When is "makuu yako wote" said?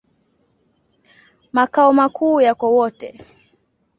1.93-3.19